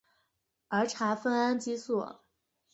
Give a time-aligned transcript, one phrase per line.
[0.69, 2.03] 儿茶酚胺激素。